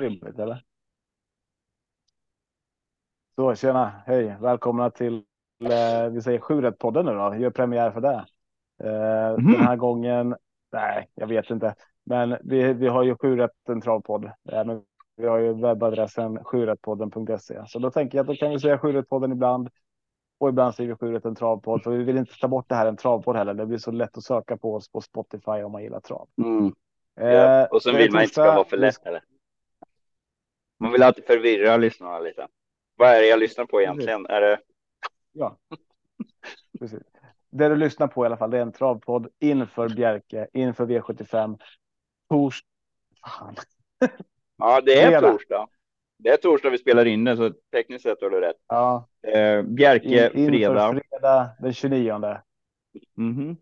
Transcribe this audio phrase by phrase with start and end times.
[0.00, 0.64] rimligt eller?
[3.36, 5.14] Så tjena, hej, välkomna till
[5.64, 7.34] eh, vi säger 7 podden nu då.
[7.34, 8.26] Gör premiär för det.
[8.82, 9.52] Eh, mm.
[9.52, 10.36] Den här gången.
[10.72, 14.24] Nej, jag vet inte, men vi, vi har ju 7 en travpodd.
[14.24, 14.82] Eh, men
[15.16, 16.74] vi har ju webbadressen 7
[17.66, 19.68] så då tänker jag att då kan vi säga 7 podden ibland.
[20.38, 22.86] Och ibland säger vi 7 en travpodd för vi vill inte ta bort det här
[22.86, 23.54] en travpodd heller.
[23.54, 26.28] Det blir så lätt att söka på oss på Spotify om man gillar trav.
[26.42, 26.72] Mm.
[27.14, 29.22] Ja, eh, och så vill man inte ska vara för lätt eller?
[30.78, 32.48] Man vill alltid förvirra lyssnarna lite.
[32.96, 34.26] Vad är det jag lyssnar på egentligen?
[34.26, 34.60] Är det?
[35.32, 35.58] Ja,
[36.78, 37.02] precis.
[37.50, 41.60] Det du lyssnar på i alla fall, det är en travpodd inför Bjerke, inför V75.
[42.28, 42.68] Torsdag.
[44.56, 45.68] Ja, det är torsdag.
[46.18, 48.56] Det är torsdag vi spelar in det, så tekniskt sett har du rätt.
[48.68, 49.08] Ja.
[49.22, 51.00] Eh, Bjerke, in, fredag.
[51.10, 52.12] fredag den 29.
[52.12, 52.36] Mm
[53.18, 53.56] -hmm.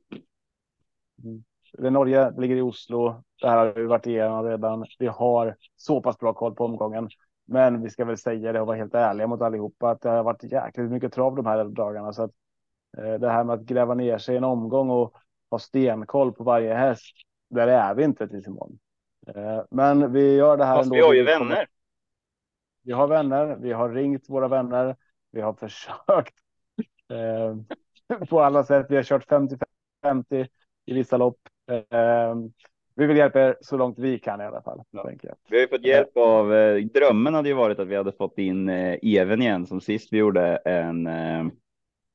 [1.79, 3.23] Norge, ligger i Oslo.
[3.41, 4.87] Det här har vi varit igenom redan.
[4.99, 7.09] Vi har så pass bra koll på omgången.
[7.45, 10.23] Men vi ska väl säga det och vara helt ärliga mot allihopa att det har
[10.23, 12.13] varit jäkligt mycket trav de här dagarna.
[12.13, 12.31] Så att
[12.99, 15.15] eh, det här med att gräva ner sig i en omgång och
[15.51, 17.15] ha stenkoll på varje häst.
[17.51, 18.79] Där är vi inte till imorgon.
[19.27, 20.77] Eh, men vi gör det här.
[20.77, 20.95] Fast ändå.
[20.97, 21.67] vi har ju vänner.
[22.83, 23.57] Vi har vänner.
[23.61, 24.97] Vi har ringt våra vänner.
[25.31, 26.35] Vi har försökt
[27.11, 27.57] eh,
[28.29, 28.87] på alla sätt.
[28.89, 30.49] Vi har kört 50-50
[30.85, 31.39] i vissa lopp.
[31.71, 32.35] Eh,
[32.95, 34.83] vi vill hjälpa er så långt vi kan i alla fall.
[34.91, 35.11] Ja.
[35.49, 38.39] Vi har ju fått hjälp av, eh, drömmen hade ju varit att vi hade fått
[38.39, 41.47] in eh, Even igen som sist vi gjorde en, eh,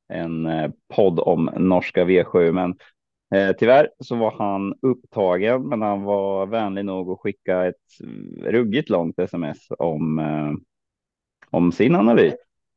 [0.07, 2.51] en eh, podd om norska V7.
[2.51, 2.75] Men
[3.35, 7.75] eh, tyvärr så var han upptagen, men han var vänlig nog att skicka ett
[8.43, 10.51] ruggigt långt sms om, eh,
[11.49, 12.33] om sin analys.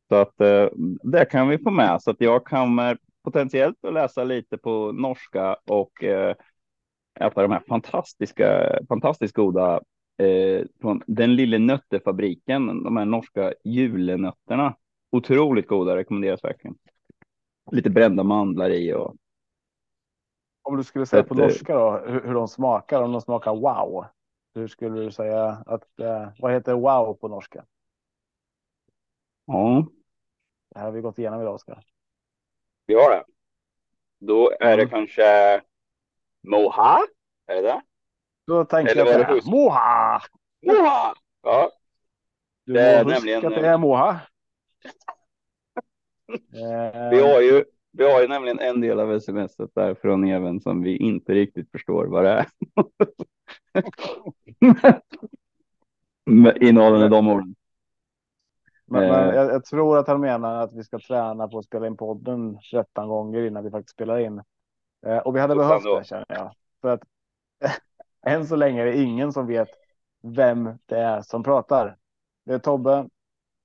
[0.09, 0.69] Så att eh,
[1.03, 5.57] det kan vi få med så att jag kommer potentiellt att läsa lite på norska
[5.67, 6.35] och eh,
[7.21, 9.81] äta de här fantastiska, fantastiskt goda
[10.19, 12.83] eh, från den lilla nöttefabriken.
[12.83, 14.77] De här norska julenötterna.
[15.13, 16.77] Otroligt goda, rekommenderas verkligen.
[17.73, 19.17] Lite brända mandlar i och.
[20.63, 23.55] Om du skulle säga på eh, norska då, hur, hur de smakar, om de smakar
[23.55, 24.05] wow.
[24.55, 27.65] Hur skulle du säga att, eh, vad heter wow på norska?
[29.47, 29.87] Ja.
[30.71, 31.85] Det här har vi gått igenom idag, Oskar.
[32.87, 33.25] Vi har det.
[34.19, 35.23] Då är det kanske
[36.43, 36.99] Moha?
[37.47, 37.83] Är det det?
[38.47, 39.51] Då tänker Eller jag på det.
[39.51, 40.21] Moha!
[40.67, 41.15] Moha!
[41.43, 41.71] Ja.
[42.65, 43.47] Du det är nämligen.
[43.47, 44.21] att det är Moha.
[47.11, 47.65] vi har ju.
[47.93, 51.71] Vi har ju nämligen en del av sms där från Even som vi inte riktigt
[51.71, 52.47] förstår vad det är.
[56.63, 57.55] Innehållande de orden.
[58.87, 59.35] Men, men eh.
[59.35, 62.59] jag, jag, tror att han menar att vi ska träna på att spela in podden
[62.71, 64.43] 13 gånger innan vi faktiskt spelar in.
[65.07, 66.55] Eh, och vi hade behövt det känner jag.
[66.81, 67.03] För att
[68.27, 69.69] än så länge är det ingen som vet
[70.23, 71.97] vem det är som pratar.
[72.45, 73.09] Det är Tobbe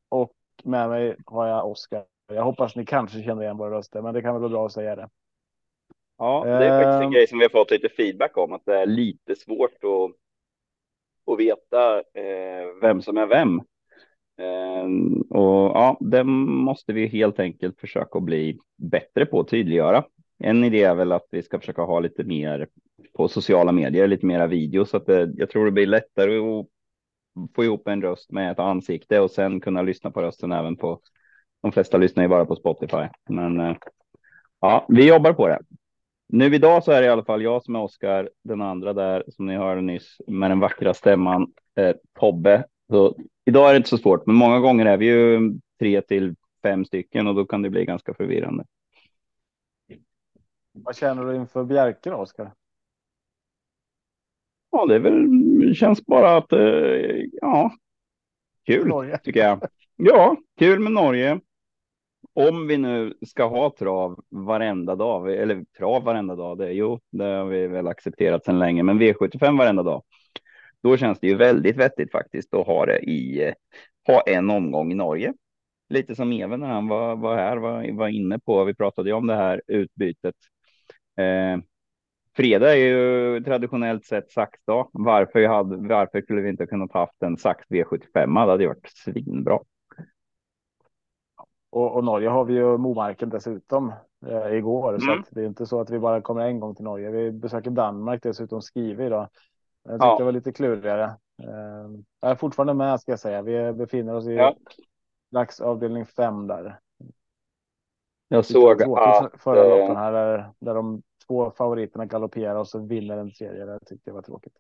[0.09, 0.31] och
[0.63, 2.06] med mig har jag Oskar.
[2.28, 4.72] Jag hoppas ni kanske känner igen våra röster, men det kan väl vara bra att
[4.72, 5.09] säga det.
[6.18, 8.66] Ja, det är faktiskt en uh, grej som vi har fått lite feedback om, att
[8.66, 10.12] det är lite svårt att,
[11.34, 13.62] att veta eh, vem som är vem.
[14.38, 14.85] Eh,
[15.29, 20.03] och ja, det måste vi helt enkelt försöka bli bättre på att tydliggöra.
[20.38, 22.68] En idé är väl att vi ska försöka ha lite mer
[23.13, 26.68] på sociala medier, lite mera video så att det, jag tror det blir lättare att
[27.56, 31.00] få ihop en röst med ett ansikte och sen kunna lyssna på rösten även på.
[31.62, 33.75] De flesta lyssnar ju bara på Spotify, men eh,
[34.62, 35.59] ja, vi jobbar på det.
[36.28, 39.24] Nu idag så är det i alla fall jag som är Oskar, den andra där
[39.28, 42.66] som ni hörde nyss med den vackra stämman eh, Tobbe.
[42.90, 45.40] Så idag är det inte så svårt, men många gånger är vi ju
[45.79, 48.66] tre till fem stycken och då kan det bli ganska förvirrande.
[50.84, 52.52] Vad känner du inför Bjerke då, Oskar?
[54.72, 56.59] Ja, det är väl, känns bara att, eh,
[57.31, 57.72] ja,
[58.66, 59.18] kul Norge.
[59.24, 59.68] tycker jag.
[59.96, 61.40] Ja, kul med Norge.
[62.34, 67.24] Om vi nu ska ha trav varenda dag, eller trav varenda dag, det, jo, det
[67.24, 70.04] har vi väl accepterat sedan länge, men V75 varenda dag.
[70.83, 73.54] Då känns det ju väldigt vettigt faktiskt att ha det i,
[74.07, 75.33] ha en omgång i Norge.
[75.89, 79.16] Lite som Even när han var, var här, var, var inne på, vi pratade ju
[79.16, 80.36] om det här utbytet
[81.17, 81.59] Eh,
[82.35, 84.89] fredag är ju traditionellt sett saxdag.
[84.94, 88.45] Varför, hade, varför skulle vi inte kunnat haft en sax V75?
[88.45, 89.59] Det hade ju varit svinbra.
[91.69, 93.94] Och, och Norge har vi ju Momarken dessutom
[94.27, 95.23] eh, igår, mm.
[95.23, 97.12] så det är inte så att vi bara kommer en gång till Norge.
[97.12, 99.29] Vi besöker Danmark dessutom skriver idag.
[99.83, 100.17] Jag tyckte ja.
[100.17, 101.03] det var lite klurigare.
[101.44, 101.89] Eh,
[102.21, 103.41] jag är fortfarande med ska jag säga.
[103.41, 104.56] Vi befinner oss i ja.
[105.31, 106.79] dagsavdelning fem där.
[108.27, 112.80] Jag såg att förra eh, loppen här där, där de två favoriterna galopperar och så
[112.80, 113.66] vinner en serie.
[113.66, 114.54] Det tyckte jag var tråkigt.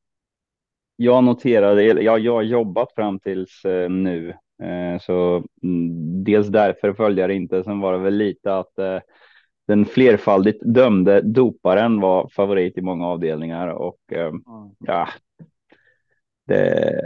[0.95, 4.29] jag noterade, ja, jag har jobbat fram tills eh, nu,
[4.63, 7.63] eh, så mm, dels därför följde jag det inte.
[7.63, 8.73] Sen var det väl lite att
[9.67, 14.41] den flerfaldigt dömde doparen var favorit i många avdelningar och mm.
[14.79, 15.07] ja,
[16.47, 17.01] det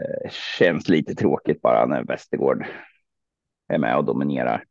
[0.57, 2.65] känns lite tråkigt bara när Västergård
[3.67, 4.63] är med och dominerar.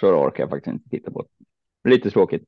[0.00, 1.26] Så orkar jag faktiskt inte titta på.
[1.84, 2.44] Lite tråkigt.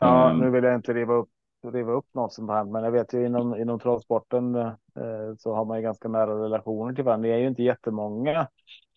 [0.00, 1.28] Ja, nu vill jag inte riva upp
[1.62, 5.64] riva upp något som hänt, men jag vet ju inom, inom travsporten eh, så har
[5.64, 7.28] man ju ganska nära relationer till varandra.
[7.28, 8.48] Det är ju inte jättemånga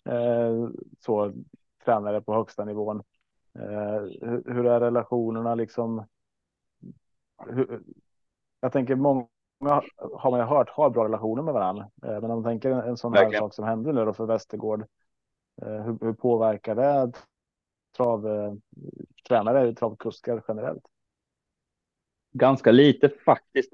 [0.05, 0.69] eh,
[0.99, 1.33] så
[1.85, 3.03] tränare på högsta nivån.
[3.59, 6.05] Eh, hur, hur, är relationerna liksom?
[7.47, 7.81] Hur,
[8.61, 9.27] jag tänker många
[10.13, 12.79] har man ju hört har bra relationer med varandra, eh, men om man tänker en,
[12.79, 13.41] en sån här Verkligen.
[13.41, 14.85] sak som hände nu då för Västergård.
[15.61, 17.11] Eh, hur, hur påverkar det
[17.97, 20.83] Travtränare eh, travkuskar generellt?
[22.33, 23.73] ganska lite faktiskt.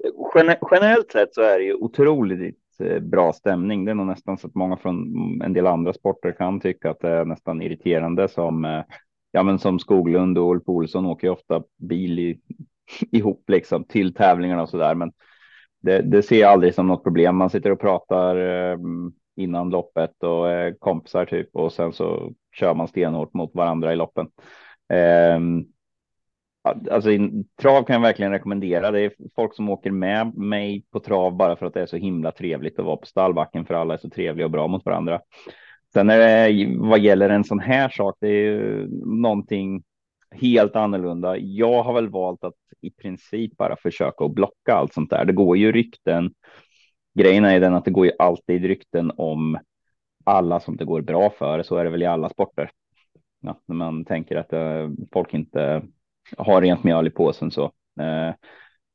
[0.70, 3.84] Generellt sett så är det ju otroligt eh, bra stämning.
[3.84, 4.96] Det är nog nästan så att många från
[5.42, 8.82] en del andra sporter kan tycka att det är nästan irriterande som eh,
[9.30, 12.40] ja, men som Skoglund och Ulf Olsson åker ju ofta bil i,
[13.12, 14.94] ihop liksom till tävlingarna och så där.
[14.94, 15.12] Men
[15.82, 17.36] det, det ser jag aldrig som något problem.
[17.36, 18.78] Man sitter och pratar eh,
[19.40, 20.46] innan loppet och
[20.78, 24.28] kompisar typ och sen så kör man stenhårt mot varandra i loppen.
[24.92, 25.64] Ehm,
[26.90, 27.10] alltså
[27.60, 28.90] trav kan jag verkligen rekommendera.
[28.90, 31.96] Det är folk som åker med mig på trav bara för att det är så
[31.96, 35.20] himla trevligt att vara på stallbacken för alla är så trevliga och bra mot varandra.
[35.92, 39.82] Sen är det vad gäller en sån här sak, det är ju någonting
[40.30, 41.36] helt annorlunda.
[41.38, 45.24] Jag har väl valt att i princip bara försöka att blocka allt sånt där.
[45.24, 46.34] Det går ju rykten.
[47.14, 49.58] Grejen är den att det går ju alltid rykten om
[50.24, 51.62] alla som det går bra för.
[51.62, 52.70] Så är det väl i alla sporter.
[53.40, 55.82] Ja, när man tänker att äh, folk inte
[56.36, 57.64] har rent mjöl i påsen så.
[58.00, 58.34] Äh,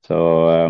[0.08, 0.70] så äh,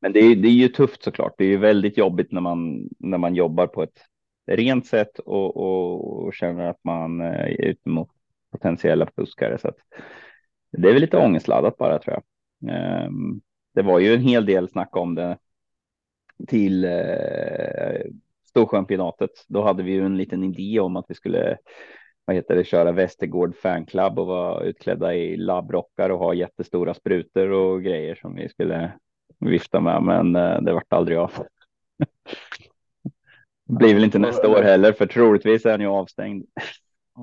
[0.00, 1.34] men det är, det är ju tufft såklart.
[1.38, 4.00] Det är ju väldigt jobbigt när man när man jobbar på ett
[4.46, 8.08] rent sätt och, och, och känner att man eh, är ute mot
[8.52, 9.58] potentiella fuskare.
[9.58, 9.76] Så att
[10.72, 12.22] det är väl lite ångestladdat bara tror jag.
[12.70, 13.40] Ehm,
[13.74, 15.38] det var ju en hel del snack om det
[16.46, 18.00] till eh,
[18.48, 19.30] Storchampionatet.
[19.48, 21.58] Då hade vi ju en liten idé om att vi skulle
[22.26, 27.50] vad heter det, köra Västergård fanclub och vara utklädda i labbrockar och ha jättestora sprutor
[27.50, 28.92] och grejer som vi skulle
[29.38, 31.32] vifta med, men eh, det vart aldrig av.
[33.68, 36.44] Blir väl inte nästa år heller, för troligtvis är han ju avstängd.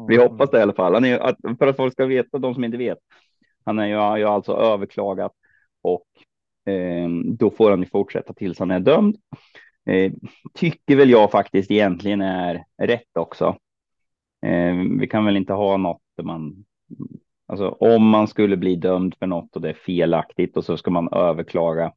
[0.07, 0.94] Vi hoppas det i alla fall.
[0.94, 2.98] Han är, för att folk ska veta, de som inte vet.
[3.66, 5.31] Han är ju, har ju alltså överklagat
[5.81, 6.06] och
[6.65, 9.18] Ehm, då får han ju fortsätta tills han är dömd.
[9.86, 10.12] Eh,
[10.54, 13.57] tycker väl jag faktiskt egentligen är rätt också.
[14.45, 16.65] Eh, vi kan väl inte ha något där man,
[17.48, 20.92] alltså om man skulle bli dömd för något och det är felaktigt och så ska
[20.92, 21.94] man överklaga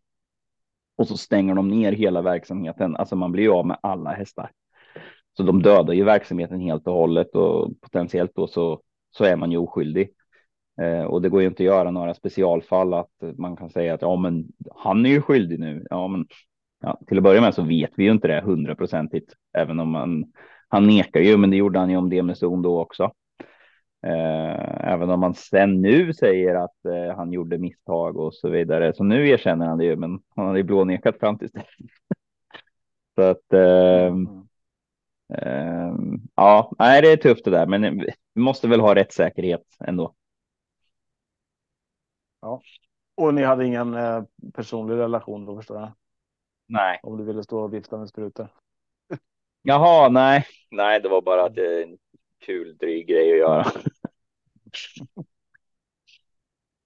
[0.97, 2.97] och så stänger de ner hela verksamheten.
[2.97, 4.51] Alltså man blir ju av med alla hästar.
[5.37, 8.81] Så de dödar ju verksamheten helt och hållet och potentiellt då så,
[9.11, 10.11] så är man ju oskyldig.
[10.81, 14.03] Eh, och det går ju inte att göra några specialfall att man kan säga att
[14.03, 14.45] ja, men
[14.75, 15.87] han är ju skyldig nu.
[15.91, 16.27] Ja, men
[16.81, 20.33] ja, till att börja med så vet vi ju inte det hundraprocentigt, även om man
[20.69, 23.13] han nekar ju, men det gjorde han ju om det med zon då också.
[24.07, 28.93] Eh, även om man sen nu säger att eh, han gjorde misstag och så vidare.
[28.93, 31.67] Så nu erkänner han det ju, men han hade ju blånekat fram till dess.
[33.15, 34.17] så att eh,
[36.35, 40.15] ja, nej, det är tufft det där, men vi måste väl ha rättssäkerhet ändå.
[42.41, 42.63] Ja,
[43.15, 44.25] och ni hade ingen eh,
[44.55, 45.93] personlig relation då förstår jag?
[46.69, 47.01] Nej.
[47.03, 48.49] Om du ville stå och vifta med sprutor.
[49.63, 51.99] Jaha, nej, nej, det var bara att det är en
[52.39, 53.65] kul dryg grej att göra.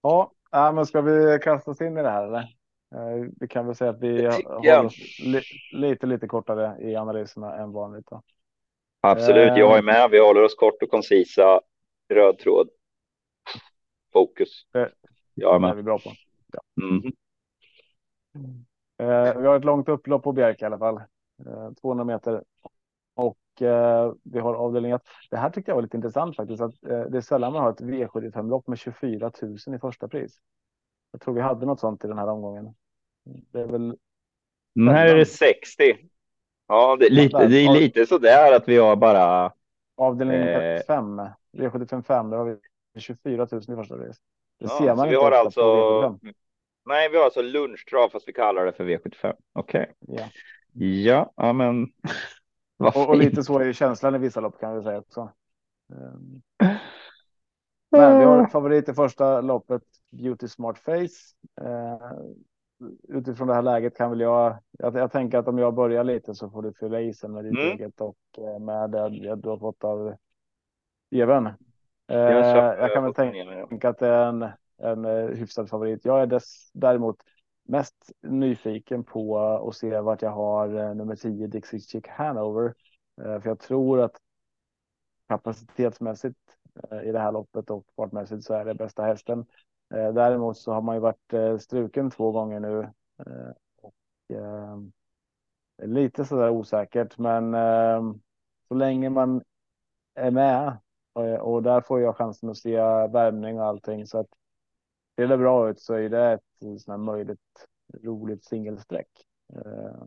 [0.51, 2.57] ja, men ska vi kasta oss in i det här eller?
[2.95, 5.43] Eh, vi kan väl säga att vi har li
[5.73, 8.07] lite, lite kortare i analyserna än vanligt.
[8.11, 8.23] Då.
[9.01, 9.85] Absolut, jag är eh.
[9.85, 10.11] med.
[10.11, 11.61] Vi håller oss kort och koncisa.
[12.09, 12.69] Röd tråd.
[14.13, 14.67] Fokus.
[15.41, 15.69] Jag är med.
[15.69, 16.13] Det är vi bra på.
[16.53, 16.61] Ja.
[16.83, 17.13] Mm.
[19.43, 21.01] vi har ett långt upplopp på Bjerk i alla fall.
[21.81, 22.45] 200 eh, meter.
[23.15, 25.03] Och eh, vi har avdelning 1.
[25.31, 26.63] Det här tyckte jag var lite intressant faktiskt.
[26.63, 30.39] Att, eh, det är sällan man har ett V75-lopp med 24 000 i första pris.
[31.13, 32.75] Jag tror vi hade något sånt i den här omgången.
[33.25, 33.97] Det är väl.
[34.75, 35.97] Den här är det 60.
[36.69, 39.53] Ja, det är lite, det är lite så där att vi har bara.
[39.97, 40.81] Avdelning eh...
[40.87, 41.21] 5,
[41.53, 42.57] V75 5, där har vi
[43.01, 44.17] 24 000 i första pris.
[44.61, 46.19] Det ja, ser man vi har alltså.
[46.85, 49.35] Nej, vi har alltså lunchtrav fast vi kallar det för V75.
[49.53, 49.93] Okej.
[50.01, 50.17] Okay.
[50.17, 50.29] Ja.
[50.73, 51.87] Ja, ja men.
[52.95, 55.33] och, och, lite så är känslan i vissa lopp kan vi säga också.
[55.93, 56.43] Ehm.
[57.93, 61.35] Men vi har favorit i första loppet, Beauty Smart Face.
[61.61, 62.35] Ehm.
[63.09, 66.35] utifrån det här läget kan väl jag, jag, jag tänker att om jag börjar lite
[66.35, 67.67] så får du fylla i sen med ditt mm.
[67.67, 70.15] eget och eh, med det du har fått av
[71.11, 71.49] Even.
[72.11, 74.49] Eh, jag kan väl tänka att det är en,
[74.79, 76.05] en eh, hyfsad favorit.
[76.05, 77.17] Jag är dess, däremot
[77.63, 82.75] mest nyfiken på att se vart jag har nummer 10 Dixie Chick Hanover.
[83.17, 84.17] För jag tror att
[85.29, 86.39] kapacitetsmässigt
[87.05, 89.47] i det här loppet och fartmässigt så är det bästa hästen.
[89.95, 92.81] Eh, däremot så har man ju varit eh, struken två gånger nu.
[93.27, 93.53] Eh,
[93.83, 93.95] och,
[95.83, 97.53] lite sådär osäkert, men
[98.69, 99.43] så länge man
[100.15, 100.79] är med
[101.19, 102.77] Eh, och där får jag chansen att se
[103.07, 104.29] värmning och allting så att
[105.17, 107.67] Ser det bra ut så är det ett sådant här möjligt
[108.03, 109.09] roligt singelsträck.
[109.53, 110.03] Eh.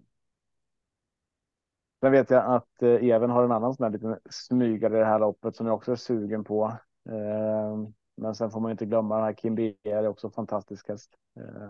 [2.01, 5.05] Sen vet jag att eh, Even har en annan sån här liten smygare i det
[5.05, 6.77] här loppet som jag också är sugen på.
[8.15, 11.11] Men sen får man inte glömma den här Kim B är också fantastisk häst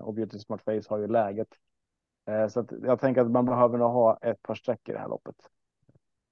[0.01, 1.47] och Beauty Smart Face har ju läget.
[2.49, 5.07] Så att jag tänker att man behöver nog ha ett par streck i det här
[5.07, 5.35] loppet.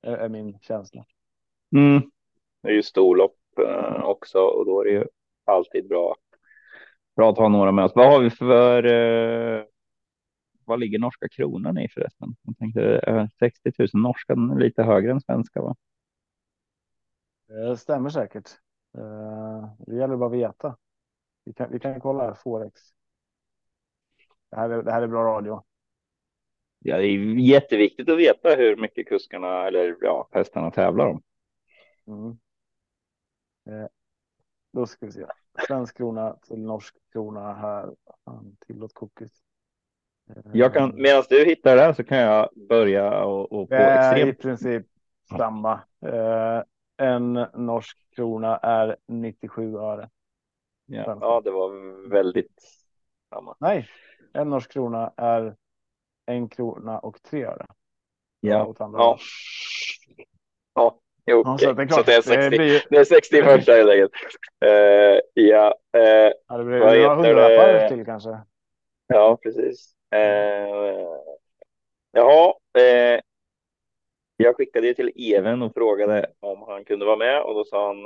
[0.01, 1.05] Det är min känsla.
[1.75, 2.12] Mm.
[2.62, 3.38] Det är ju storlopp
[3.68, 5.06] eh, också och då är det ju
[5.46, 6.15] alltid bra.
[7.15, 7.91] Bra att ha några med oss.
[7.96, 8.84] Vad har vi för?
[8.86, 9.63] Eh,
[10.65, 12.36] vad ligger norska kronan i förresten?
[12.41, 15.75] Jag tänkte eh, 60 000 norska, den är lite högre än svenska va?
[17.48, 18.50] Det stämmer säkert.
[19.77, 20.77] Det gäller bara att veta.
[21.46, 22.82] Vi kan, vi kan kolla här, Forex.
[24.50, 25.63] Det här, är, det här är bra radio.
[26.80, 31.22] Ja, det är jätteviktigt att veta hur mycket kuskarna eller ja, hästarna tävlar om.
[32.08, 32.38] Mm.
[33.65, 33.88] Eh,
[34.74, 35.25] då ska vi se.
[35.68, 37.96] Svensk krona till norsk krona här.
[38.68, 39.32] tillåt cookies.
[40.30, 44.38] Eh, jag kan medan du hittar det så kan jag börja och, och på extremt.
[44.38, 44.86] I princip
[45.38, 45.74] samma.
[46.06, 46.63] Eh,
[46.98, 50.10] en norsk krona är 97 öre.
[50.86, 52.62] Ja, ja det var väldigt
[53.30, 53.56] samma.
[53.60, 53.88] Nej,
[54.34, 55.56] en norsk krona är
[56.25, 57.65] en krona och tre öre.
[58.39, 59.18] Ja, ja.
[60.74, 61.00] ja.
[61.25, 62.00] Jo, ja, så, det är klart.
[62.00, 62.84] så det är 60, det, blir...
[62.90, 64.12] det är 60 första helt enkelt.
[64.66, 68.40] Uh, ja, uh, ja, det blir några hundralappar till kanske.
[69.08, 69.94] Ja, precis.
[70.16, 70.22] Uh,
[72.12, 73.20] jaha, uh,
[74.38, 77.88] jag skickade ju till Even och frågade om han kunde vara med och då sa
[77.88, 77.98] han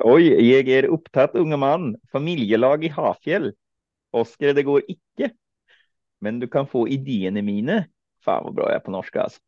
[0.00, 3.52] oj, jag är upptatt unga man, familjelag i Hafjäll.
[4.10, 5.30] Oskar, det går icke.
[6.20, 7.84] Men du kan få idén i mine.
[8.24, 9.40] Fan vad bra jag är på norska alltså.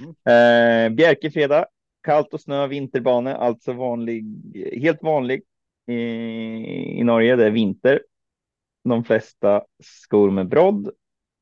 [0.00, 0.90] Mm.
[0.90, 1.66] Eh, Bjärkefredag,
[2.02, 4.24] kallt och snö, vinterbane, alltså vanlig,
[4.82, 5.42] helt vanlig
[5.86, 5.94] i,
[7.00, 7.36] i Norge.
[7.36, 8.02] Det är vinter.
[8.84, 10.90] De flesta skor med brodd.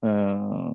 [0.05, 0.73] Uh,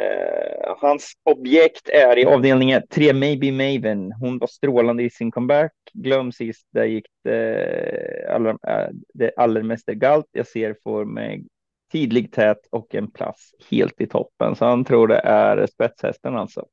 [0.00, 4.12] Uh, hans objekt är i avdelningen 3 Maybe Maven.
[4.12, 5.72] Hon var strålande i sin comeback.
[5.92, 10.26] Glöm sist, där gick det, allra, eh, det allermesta galt.
[10.32, 11.44] Jag ser för mig
[11.92, 14.56] tidlig tät och en plats helt i toppen.
[14.56, 16.66] Så han tror det är spetshästen alltså.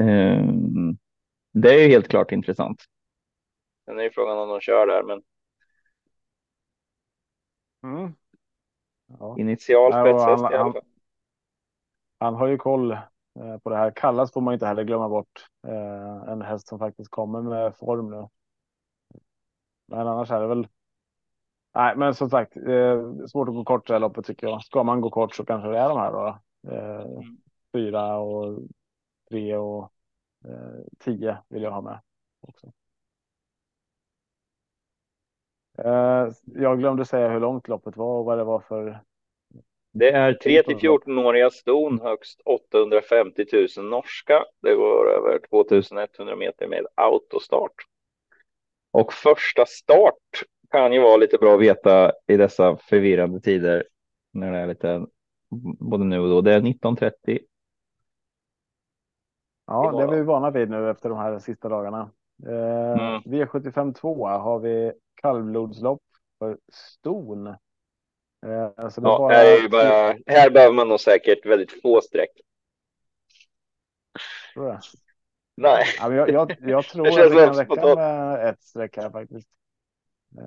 [0.00, 0.94] Uh,
[1.52, 2.84] det är ju helt klart intressant.
[3.84, 5.22] Sen är ju frågan om de kör där, men.
[7.82, 8.14] Mm.
[9.18, 9.36] Ja.
[9.38, 10.82] Initial spetshäst i alla fall
[12.20, 13.92] han har ju koll eh, på det här.
[13.96, 15.48] Kallas får man inte heller glömma bort.
[15.66, 18.28] Eh, en häst som faktiskt kommer med form nu.
[19.86, 20.68] Men annars är det väl.
[21.74, 24.62] Nej, men som sagt, eh, svårt att gå kort det här loppet tycker jag.
[24.62, 26.38] Ska man gå kort så kanske det är de här då.
[26.68, 27.36] Mm.
[27.72, 28.58] Fyra och
[29.30, 29.92] tre och
[30.98, 32.00] tio vill jag ha med
[32.40, 32.72] också.
[36.44, 39.00] Jag glömde säga hur långt loppet var och vad det var för
[39.92, 43.44] det är 3 till 14-åriga ston, högst 850
[43.76, 44.44] 000 norska.
[44.62, 47.74] Det går över 2100 meter med autostart.
[48.90, 53.84] Och första start kan ju vara lite bra att veta i dessa förvirrande tider
[54.32, 55.06] när det är lite
[55.80, 56.40] både nu och då.
[56.40, 57.38] Det är 19.30.
[59.70, 62.10] Ja, det är vi vana vid nu efter de här sista dagarna.
[62.46, 63.22] Eh, mm.
[63.22, 66.02] V75 2 har vi kallblodslopp
[66.38, 67.46] för ston.
[67.46, 69.34] Eh, alltså ja, bara...
[69.34, 72.30] här, är bara, här behöver man nog säkert väldigt få streck.
[74.54, 74.78] Tror jag.
[75.56, 75.84] Nej.
[75.98, 79.48] Ja, jag, jag, jag tror att det kan räcka med ett streck här faktiskt.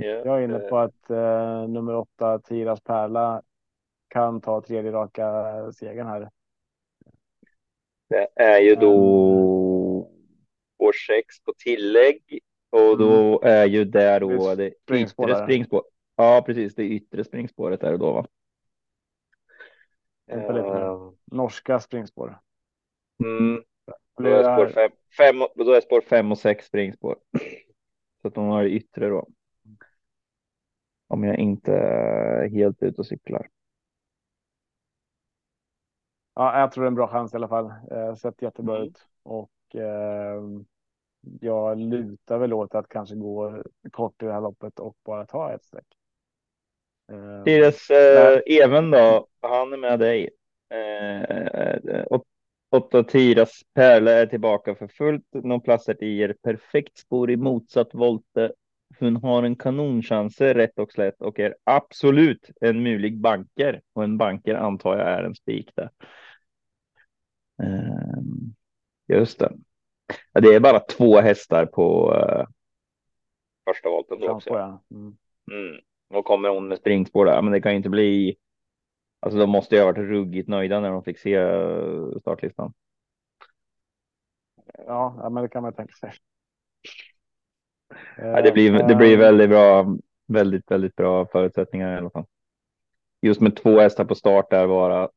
[0.01, 0.27] Yeah.
[0.27, 3.41] Jag är inne på att uh, nummer åtta, Tiras Pärla,
[4.07, 6.29] kan ta tredje raka segern här.
[8.13, 8.93] Det är ju då
[10.77, 12.39] år sex på tillägg
[12.69, 13.57] och då mm.
[13.57, 15.83] är ju där då det yttre springspår.
[16.15, 16.75] Ja, precis.
[16.75, 18.11] Det yttre springspåret där och då.
[18.11, 18.27] Va?
[20.33, 22.39] Uh, Norska springspår.
[23.23, 23.63] Mm.
[24.17, 27.15] Då är, spår fem, fem, då är spår fem och sex springspår.
[28.21, 29.27] Så att de har yttre då.
[31.07, 33.49] Om jag inte är helt ute och cyklar.
[36.35, 37.73] Ja, jag tror det är en bra chans i alla fall.
[37.91, 38.87] Eh, sett jättebra mm.
[38.87, 40.41] ut och eh,
[41.41, 45.53] jag lutar väl åt att kanske gå kort i det här loppet och bara ta
[45.53, 45.87] ett streck.
[47.11, 50.29] Eh, Tires eh, Even då, han är med dig.
[50.69, 52.19] Eh,
[52.69, 55.25] Otto Tiras Pärla är tillbaka för fullt.
[55.33, 58.51] Någon platser i er perfekt spår i motsatt volte.
[58.99, 64.17] Hon har en kanonchanser rätt och slätt och är absolut en mulig banker och en
[64.17, 65.89] banker antar jag är en spik där.
[67.63, 68.55] Um,
[69.07, 69.53] just det.
[70.33, 72.45] Det är bara två hästar på uh,
[73.65, 74.49] första volten då också.
[74.49, 74.83] Ja.
[74.91, 75.17] Mm.
[75.51, 75.81] Mm.
[76.09, 78.37] Och kommer hon med springspår där, men det kan ju inte bli.
[79.19, 82.73] Alltså de måste ju ha varit ruggigt nöjda när de fick se eh, startlistan.
[84.77, 86.13] Ja, men det kan man tänka sig.
[88.17, 92.25] Ja, det blir, det blir eh, väldigt bra, väldigt, väldigt bra förutsättningar i alla fall.
[93.21, 95.09] Just med två hästar på start där bara eh,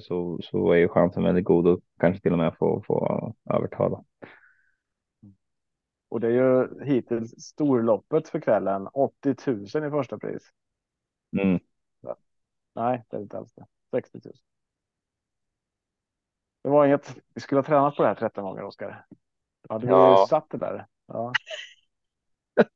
[0.00, 4.04] så, så är ju chansen väldigt god och kanske till och med få, få övertala.
[6.08, 8.88] Och det är ju hittills storloppet för kvällen.
[8.92, 10.42] 80 000 i första pris.
[11.40, 11.60] Mm.
[12.74, 13.66] Nej, det är inte alls det.
[13.90, 14.34] 60 000.
[16.62, 17.16] Det var inget.
[17.34, 19.06] Vi skulle ha tränat på det här 13 gånger, Oskar.
[19.62, 20.26] Då hade vi ja.
[20.30, 20.86] satt det där.
[21.06, 21.32] Ja.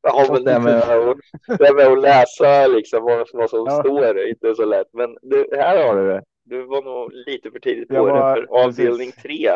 [0.02, 1.18] Ja, men det med, att,
[1.58, 3.80] det med att läsa liksom vad, vad som ja.
[3.80, 4.86] står är inte så lätt.
[4.92, 6.24] Men du, här har du det.
[6.44, 8.46] Du var nog lite för tidigt på var, det.
[8.46, 9.48] För avdelning tre,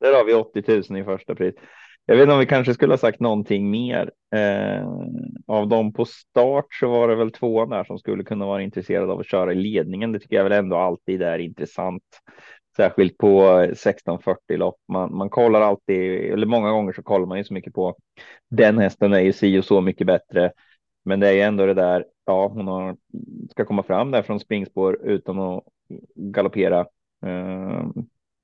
[0.00, 1.54] där har vi 80 000 i första pris.
[2.06, 4.10] Jag vet inte om vi kanske skulle ha sagt någonting mer.
[4.34, 4.88] Eh,
[5.46, 9.12] av dem på start så var det väl två där som skulle kunna vara intresserade
[9.12, 10.12] av att köra i ledningen.
[10.12, 12.02] Det tycker jag väl ändå alltid är intressant.
[12.76, 14.76] Särskilt på 1640 lopp.
[14.92, 17.96] Man, man kollar alltid, eller många gånger så kollar man ju så mycket på
[18.50, 20.52] den hästen är ju si och så mycket bättre.
[21.06, 22.96] Men det är ju ändå det där, ja, hon har,
[23.50, 25.64] ska komma fram där från springspår utan att
[26.14, 26.80] galoppera.
[27.26, 27.86] Eh,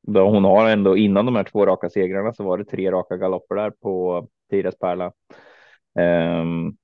[0.03, 3.17] då hon har ändå innan de här två raka segrarna så var det tre raka
[3.17, 5.13] galopper där på Tiras Pärla.
[5.99, 6.77] Ehm,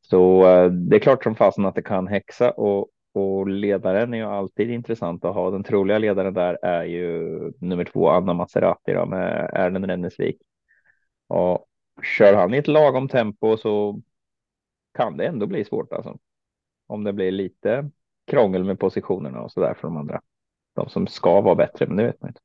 [0.00, 4.18] så eh, det är klart som fasen att det kan häxa och, och ledaren är
[4.18, 5.50] ju alltid intressant att ha.
[5.50, 7.22] Den troliga ledaren där är ju
[7.58, 10.36] nummer två Anna Maserati då, med Erlend Rennesvik.
[11.28, 11.66] Och
[12.02, 14.00] kör han i ett lagom tempo så
[14.92, 16.18] kan det ändå bli svårt alltså.
[16.86, 17.90] Om det blir lite
[18.26, 20.20] krångel med positionerna och så där för de andra.
[20.74, 22.40] De som ska vara bättre, men det vet man inte.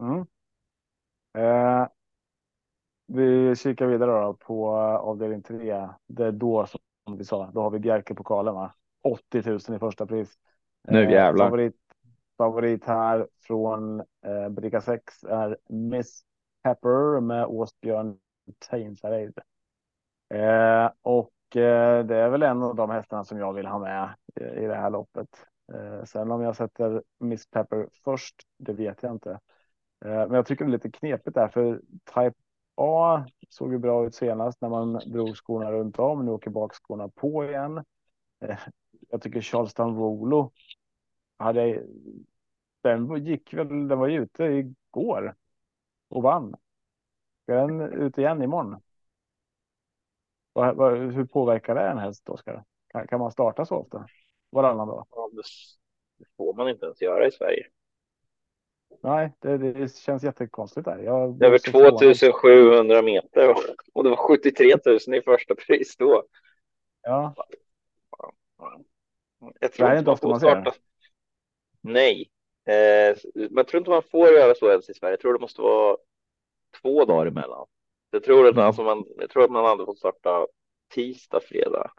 [0.00, 0.26] Mm.
[1.38, 1.88] Eh,
[3.06, 5.88] vi kikar vidare då på avdelning 3.
[6.06, 8.74] Det är då som vi sa, då har vi Bjerke-pokalen va?
[9.02, 10.38] 80 000 i första pris.
[10.88, 11.44] Nu eh, jävlar.
[11.44, 11.76] Eh, favorit,
[12.38, 16.22] favorit här från eh, bricka 6 är Miss
[16.62, 18.18] Pepper med Åsbjörn
[18.58, 19.38] Tainsareid.
[20.34, 24.14] Eh, och eh, det är väl en av de hästarna som jag vill ha med
[24.40, 25.28] i, i det här loppet.
[25.72, 29.30] Eh, sen om jag sätter Miss Pepper först, det vet jag inte.
[30.04, 31.80] Eh, men jag tycker det är lite knepigt där för
[32.14, 32.34] Type
[32.74, 36.24] A såg ju bra ut senast när man drog skorna runt om.
[36.24, 37.84] Nu åker bakskorna på igen.
[38.40, 38.58] Eh,
[39.08, 40.52] jag tycker Charleston Volo.
[41.38, 41.82] hade.
[42.82, 43.68] Den gick väl.
[43.68, 45.34] Den var ju ute igår
[46.08, 46.56] och vann.
[47.46, 48.80] Ska den ut igen imorgon?
[51.12, 52.64] Hur påverkar det en häst, Oskar?
[52.88, 54.06] Kan, kan man starta så ofta?
[54.50, 55.06] Varannan dag?
[55.10, 55.30] Ja,
[56.18, 57.66] det får man inte ens göra i Sverige.
[59.02, 60.98] Nej, det, det känns jättekonstigt där.
[60.98, 63.54] Jag det är över 2700 meter
[63.92, 66.24] och det var 73 000 i första pris då.
[67.02, 67.34] Ja.
[69.60, 70.70] Jag tror det är inte ofta man starta.
[70.70, 70.80] ser.
[71.80, 72.30] Nej,
[72.64, 75.12] eh, men jag tror inte man får göra så ens i Sverige.
[75.12, 75.96] Jag tror det måste vara
[76.82, 77.66] två dagar emellan.
[78.10, 80.46] Jag tror att, alltså man, jag tror att man hade fått starta
[80.94, 81.90] tisdag, fredag.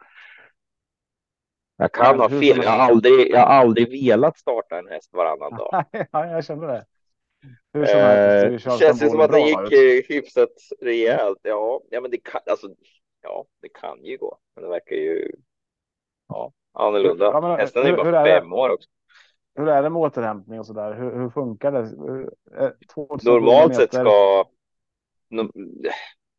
[1.76, 2.62] Jag kan ha fel.
[2.62, 5.84] Jag har, aldrig, jag har aldrig velat starta en häst varannan dag.
[6.12, 6.86] ja, jag känner det.
[7.72, 10.10] Hur som helst, eh, känns det som att det gick ut.
[10.10, 11.38] hyfsat rejält.
[11.42, 12.68] Ja, ja, men det kan alltså.
[13.22, 15.32] Ja, det kan ju gå, men det verkar ju.
[16.28, 17.24] Ja, annorlunda.
[17.24, 18.88] Ja, men, Hästen är bara fem år också.
[19.54, 20.94] Hur är det med återhämtning och så där?
[20.94, 21.78] Hur, hur funkar det?
[22.64, 22.70] Eh,
[23.24, 24.44] Normalt sett ska.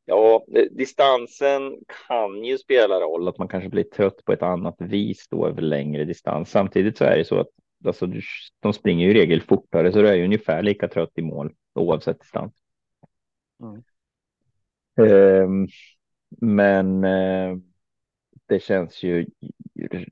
[0.05, 5.27] Ja, distansen kan ju spela roll att man kanske blir trött på ett annat vis
[5.27, 6.51] då över längre distans.
[6.51, 7.49] Samtidigt så är det så att
[7.85, 8.07] alltså,
[8.59, 11.53] de springer ju i regel fortare så du är ju ungefär lika trött i mål
[11.73, 12.53] oavsett distans.
[13.61, 13.83] Mm.
[15.43, 15.67] Um,
[16.41, 17.57] men uh,
[18.45, 19.25] det känns ju,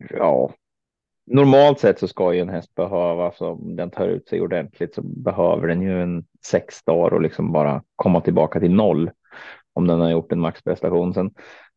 [0.09, 0.53] ja,
[1.27, 4.93] normalt sett så ska ju en häst behöva, så om den tar ut sig ordentligt
[4.95, 9.11] så behöver den ju en sex dagar och liksom bara komma tillbaka till noll
[9.73, 11.13] om den har gjort en maxprestation.
[11.13, 11.31] Sen,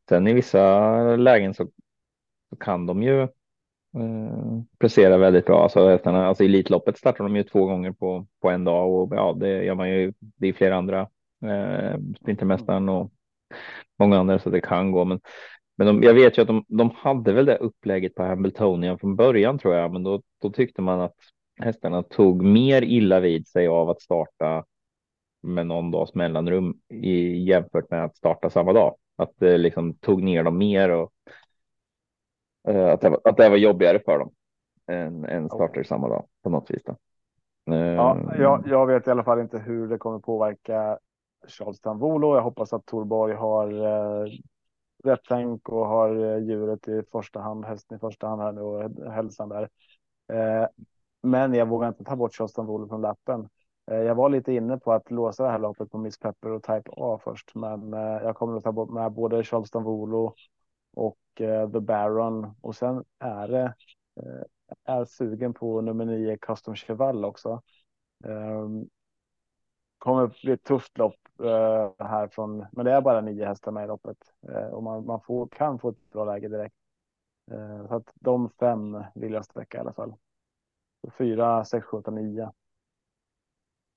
[0.08, 1.64] sen i vissa lägen så,
[2.50, 5.62] så kan de ju eh, prestera väldigt bra.
[5.62, 9.36] Alltså, hästarna, alltså Elitloppet startar de ju två gånger på, på en dag och ja,
[9.40, 10.12] det gör man ju.
[10.18, 11.00] Det är flera andra
[11.44, 13.10] eh, Sprintermästaren och
[13.98, 15.04] många andra så det kan gå.
[15.04, 15.20] Men,
[15.80, 19.16] men de, jag vet ju att de, de hade väl det upplägget på Hamiltonian från
[19.16, 21.14] början tror jag, men då, då tyckte man att
[21.60, 24.64] hästarna tog mer illa vid sig av att starta
[25.42, 28.96] med någon dags mellanrum i, jämfört med att starta samma dag.
[29.16, 31.12] Att det liksom tog ner dem mer och
[32.68, 34.30] uh, att, det var, att det var jobbigare för dem
[34.86, 36.82] än, än starter samma dag på något vis.
[36.84, 36.96] Då.
[37.64, 40.98] Ja, jag, jag, vet i alla fall inte hur det kommer påverka
[41.48, 42.34] Charles Tanvolo.
[42.34, 44.32] Jag hoppas att Torborg har uh,
[45.04, 48.60] rätt tänk och har eh, djuret i första hand, hästen i första hand här nu
[48.60, 49.68] och hälsan där.
[50.32, 50.68] Eh,
[51.22, 53.48] men jag vågar inte ta bort Charleston Tanvolo från lappen.
[53.90, 56.62] Eh, jag var lite inne på att låsa det här loppet på Miss Pepper och
[56.62, 60.34] Type A först, men eh, jag kommer att ta bort med både Charleston Volo
[60.94, 63.74] och eh, The Baron och sen är det
[64.84, 67.62] är sugen på nummer nio Custom Cheval också.
[68.24, 68.88] Ehm,
[70.00, 71.16] Kommer bli ett tufft lopp
[71.98, 74.18] här från, men det är bara nio hästar med i loppet
[74.72, 76.74] och man, man får, kan få ett bra läge direkt.
[77.88, 80.14] Så att de fem vill jag sträcka i alla fall.
[81.18, 82.52] Fyra, sex, sju, åtta, nio.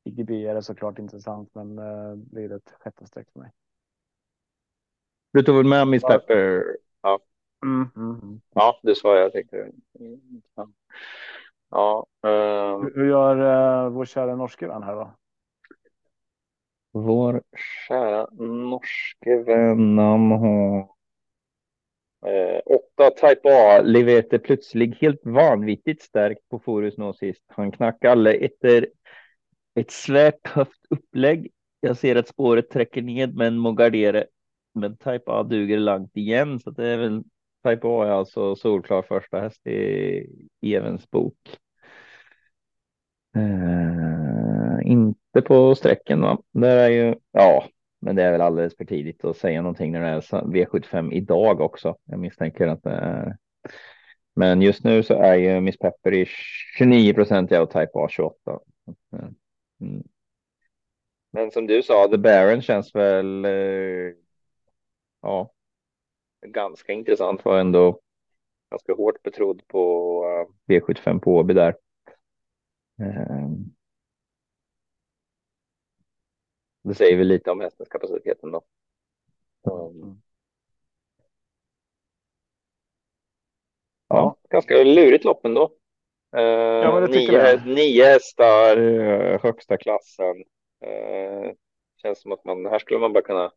[0.04, 3.52] IGB är det såklart intressant, men uh, blir det ett sjätte streck för mig.
[5.32, 6.78] Du tog väl med Miss Pepper?
[7.02, 7.20] Ja.
[7.64, 8.42] Mm, mm, mm.
[8.54, 9.72] Ja, det sa jag tänkte.
[11.70, 12.06] Ja.
[12.22, 12.92] Um...
[12.96, 13.38] Hur gör
[13.86, 15.12] uh, vår kära norske vän här då?
[16.96, 17.42] Vår
[17.88, 20.80] kära norske vän, han har
[22.26, 27.44] eh, åtta Type A Livete plötsligt helt vanvittigt stärkt på Forus nå sist.
[27.48, 28.88] Han knackar alla efter
[29.76, 31.52] ett svärt höft upplägg.
[31.80, 34.24] Jag ser att spåret träcker ned men må gardera.
[34.74, 37.24] Men Type A duger långt igen så det är väl
[37.68, 41.38] Type A är alltså solklar första häst i Evens bok.
[43.36, 44.23] Eh
[44.94, 46.42] inte på sträcken va?
[46.52, 47.68] Det är ju, ja,
[48.00, 51.62] men det är väl alldeles för tidigt att säga någonting när det är V75 idag
[51.62, 51.98] också.
[52.04, 53.38] Jag misstänker att det är.
[54.36, 56.26] Men just nu så är ju Miss Pepper i
[56.78, 58.60] 29 procent och Type A 28.
[59.14, 59.20] Eh,
[59.82, 60.04] mm.
[61.32, 63.46] Men som du sa, The Baron känns väl.
[63.46, 64.14] Eh,
[65.22, 65.52] ja.
[66.46, 68.00] Ganska intressant var ändå.
[68.70, 70.24] Ganska hårt betrodd på
[70.70, 71.76] eh, V75 på Åby där.
[73.02, 73.76] Eh, Um,
[76.84, 78.64] det säger väl lite om hästens kapaciteten då.
[79.72, 80.22] Um,
[84.08, 85.72] ja, ganska lurigt lopp ändå.
[86.32, 90.36] Ja, nio, nio hästar, eh, högsta klassen.
[90.86, 91.52] Uh,
[92.02, 93.52] känns som att man, här skulle man bara kunna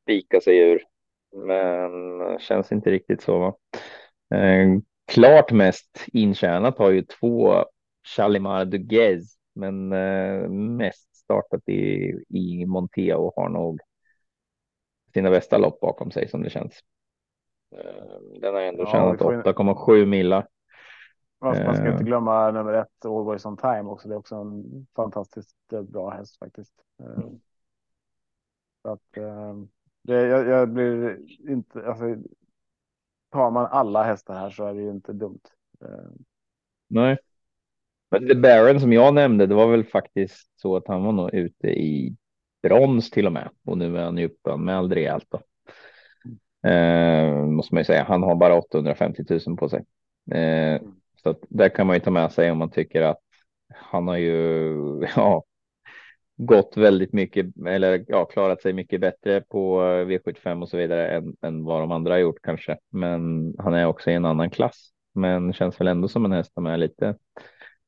[0.00, 0.82] spika sig ur.
[1.32, 3.38] Men känns inte riktigt så.
[3.38, 3.56] Va?
[4.34, 4.80] Uh,
[5.12, 7.64] klart mest intjänat har ju två
[8.16, 13.80] Chalimar Duguez, men uh, mest startat i, i Montea och har nog
[15.14, 16.80] sina bästa lopp bakom sig som det känns.
[18.40, 20.48] Den har ändå ja, tjänat 8,7 millar.
[21.40, 22.06] Fast man ska inte eh.
[22.06, 24.08] glömma nummer ett, Always on time också.
[24.08, 26.74] Det är också en fantastiskt eh, bra häst faktiskt.
[27.00, 27.24] Eh,
[28.82, 29.00] så att
[30.02, 31.18] det, jag, jag blir
[31.50, 32.04] inte, alltså,
[33.30, 35.40] tar man alla hästar här så är det ju inte dumt.
[36.88, 37.18] Nej.
[38.14, 41.34] Men The Baron som jag nämnde, det var väl faktiskt så att han var nog
[41.34, 42.16] ute i
[42.62, 43.48] brons till och med.
[43.66, 45.40] Och nu är han ju uppanmäld rejält då.
[46.68, 48.04] Eh, måste man ju säga.
[48.08, 49.84] Han har bara 850 000 på sig.
[50.38, 50.80] Eh,
[51.22, 53.20] så att där kan man ju ta med sig om man tycker att
[53.74, 54.74] han har ju
[55.16, 55.44] ja,
[56.36, 61.36] gått väldigt mycket eller ja, klarat sig mycket bättre på V75 och så vidare än,
[61.42, 62.78] än vad de andra har gjort kanske.
[62.90, 66.54] Men han är också i en annan klass, men känns väl ändå som en häst
[66.54, 67.16] som är lite,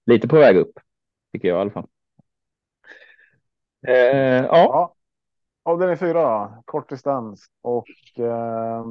[0.07, 0.81] lite på väg upp,
[1.33, 1.87] tycker jag i alla fall.
[3.87, 3.95] Eh,
[4.45, 4.49] ja.
[4.51, 4.95] ja.
[5.63, 8.85] Avdelning fyra då, kort distans och eh,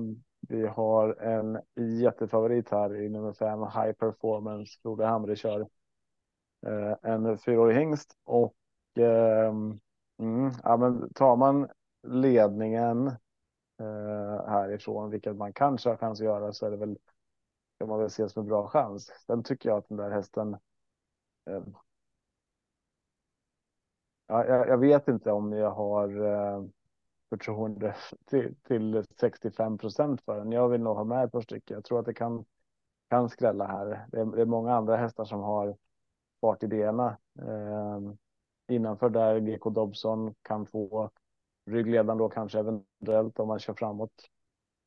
[0.49, 1.60] vi har en
[2.01, 4.80] jättefavorit här i nummer fem, High Performance.
[4.82, 5.60] Frode Hamre kör
[6.67, 8.56] eh, en fyraårig hingst och
[8.97, 9.54] eh,
[10.19, 11.69] mm, ja, men tar man
[12.08, 13.08] ledningen
[13.80, 16.97] eh, härifrån, vilket man kanske har chans att göra, så är det väl
[17.80, 19.12] kan man väl se som en bra chans.
[19.28, 20.58] Sen tycker jag att den där hästen.
[21.45, 21.75] Ehm.
[24.27, 26.63] Ja, jag, jag, vet inte om jag har eh,
[27.29, 30.51] förtroende till, till 65 procent för den.
[30.51, 31.75] Jag vill nog ha med ett par stycken.
[31.75, 32.45] Jag tror att det kan,
[33.10, 34.05] kan skrälla här.
[34.12, 35.77] Det är, det är många andra hästar som har
[36.41, 37.17] fartidéerna.
[37.39, 37.99] Eh,
[38.67, 41.12] innanför där GK Dobson kan få
[41.65, 44.29] ryggledaren då kanske eventuellt om man kör framåt.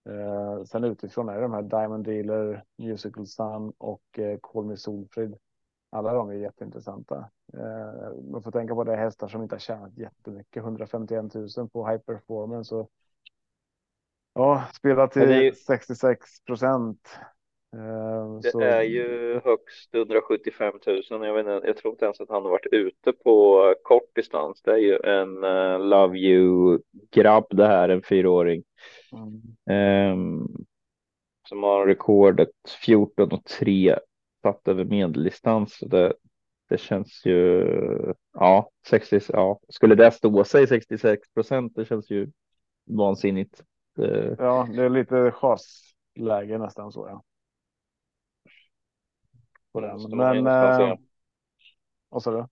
[0.08, 4.76] Eh, sen utifrån är det de här Diamond Dealer, Musical Sun och eh, Call Me
[4.76, 5.38] Solfrid.
[5.90, 7.30] Alla de är jätteintressanta.
[7.54, 11.88] Eh, man får tänka på det hästar som inte har tjänat jättemycket, 151 000 på
[11.88, 12.74] high performance.
[12.74, 12.90] Och,
[14.34, 15.52] ja, spela till ju...
[15.52, 17.08] 66 procent.
[17.76, 18.60] Eh, det så...
[18.60, 21.02] är ju högst 175 000.
[21.10, 24.62] Jag, vet inte, jag tror inte ens att han har varit ute på kort distans.
[24.62, 28.64] Det är ju en uh, Love You grabb det här, en fyraåring.
[29.12, 30.12] Mm.
[30.12, 30.66] Um,
[31.48, 32.48] som har rekordet
[32.84, 33.98] 14 och 3
[34.42, 35.78] satt över medeldistans.
[35.80, 36.12] Det,
[36.68, 42.30] det känns ju, ja, 60, ja, skulle det stå sig 66 procent, det känns ju
[42.86, 43.62] vansinnigt.
[44.38, 47.22] Ja, det är lite chasläge nästan så ja.
[49.72, 50.16] På den.
[50.16, 50.94] Men, äh,
[52.08, 52.46] vad sa du?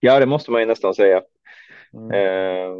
[0.00, 1.22] Ja, det måste man ju nästan säga.
[1.92, 2.10] Mm.
[2.10, 2.76] Eh,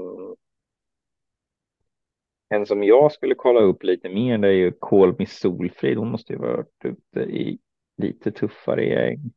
[2.49, 5.99] en som jag skulle kolla upp lite mer, det är ju Kolmi Solfrid.
[5.99, 7.59] Hon måste ju varit ute i
[7.96, 9.32] lite tuffare gäng.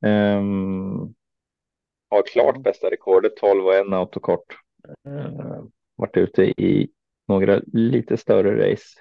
[0.00, 1.14] Um,
[2.10, 4.56] har klart bästa rekordet 12 och en autokort.
[5.08, 5.64] Uh,
[5.96, 6.90] varit ute i
[7.28, 9.00] några lite större race.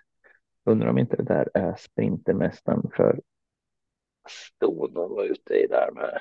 [0.65, 3.22] Undrar om inte det där är sprintermästaren för
[4.30, 6.20] stod de var ute i där med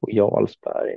[0.00, 0.96] på Jarlsberg.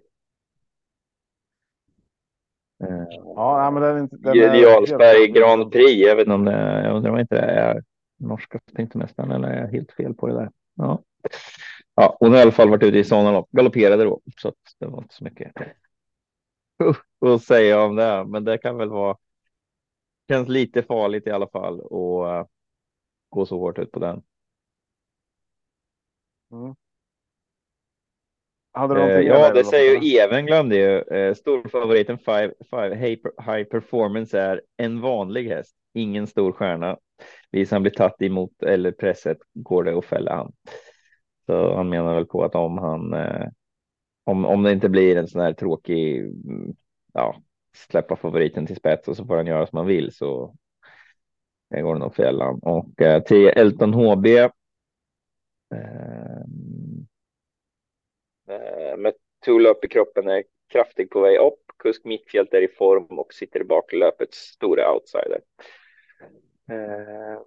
[3.36, 6.08] Ja, men den, den Jarlsberg Grand Prix.
[6.08, 7.84] Jag vet inte om det, jag undrar om inte det är
[8.18, 10.52] norska sprintermästaren eller är jag helt fel på det där.
[10.76, 11.04] Ja.
[11.96, 14.56] Ja, hon har i alla fall varit ute i sådana lopp, galopperade då, så att
[14.80, 15.52] det var inte så mycket
[17.26, 19.18] att säga om det, men det kan väl vara.
[20.28, 22.46] Känns lite farligt i alla fall och uh,
[23.30, 24.24] gå så hårt ut på den.
[26.52, 26.76] Mm.
[28.78, 31.00] Eh, ja, det säger ju Even glömde ju.
[31.00, 32.96] Eh, storfavoriten five, five
[33.46, 36.98] high performance är en vanlig häst, ingen stor stjärna.
[37.56, 40.54] Visar han blir tatt emot eller presset går det att fälla han.
[41.46, 43.48] Så han menar väl på att om han eh,
[44.24, 46.76] om, om det inte blir en sån här tråkig, mm,
[47.14, 47.42] ja,
[47.90, 50.56] släppa favoriten till spets och så får han göra som han vill så
[51.70, 54.26] det går det nog fällan Och eh, till Elton HB.
[54.26, 54.50] Eh,
[58.50, 59.14] eh, med
[59.46, 61.62] Tulop i kroppen är kraftig på väg upp.
[61.80, 65.42] Kusk mittfält är i form och sitter i baklöpets stora outsider.
[66.70, 67.40] Eh,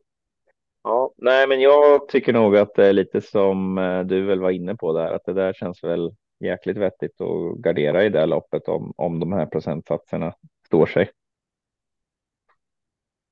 [0.83, 4.51] Ja, nej, men jag tycker nog att det är lite som eh, du väl var
[4.51, 8.69] inne på där, att det där känns väl jäkligt vettigt att gardera i det loppet
[8.69, 10.35] om, om de här procentsatserna
[10.67, 11.11] står sig.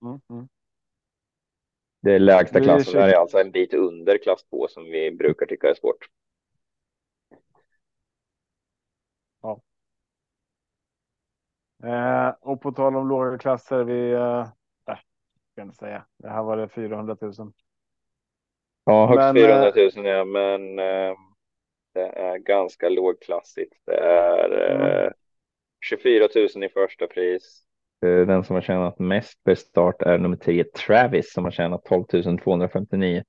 [0.03, 0.49] Mm, mm.
[2.03, 5.71] Det är lägsta klassen är alltså en bit under klass 2 som vi brukar tycka
[5.71, 6.07] är svårt.
[9.43, 9.61] Ja.
[11.85, 14.49] Eh, och på tal om låga klasser, vi eh,
[15.57, 16.05] kan jag säga.
[16.19, 17.33] Det här var det 400 000.
[18.85, 21.15] Ja, högst men, 400 000 eh, ja, men eh,
[21.95, 23.73] det är ganska lågklassigt.
[23.85, 25.13] Det är mm.
[25.85, 27.63] 24 000 i första pris.
[28.07, 31.85] Eh, den som har tjänat mest per start är nummer 10 Travis som har tjänat
[31.85, 32.05] 12
[32.43, 33.25] 259.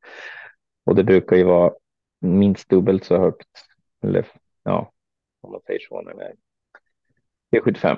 [0.86, 1.74] Och det brukar ju vara
[2.20, 3.50] minst dubbelt så högt.
[4.04, 4.28] Eller
[4.64, 4.92] ja.
[7.50, 7.98] Det är 75.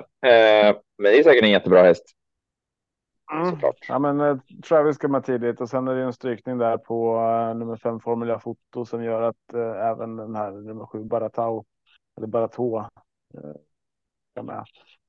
[0.98, 2.16] men det är säkert en jättebra häst.
[3.32, 3.56] Mm.
[3.88, 4.38] Ja, men uh,
[4.68, 8.00] Travis ska med tidigt och sen är det en strykning där på uh, nummer fem
[8.00, 11.64] Formula Foto som gör att uh, även den här nummer sju Baratau
[12.16, 12.86] eller Baratou uh,
[14.34, 14.64] är med.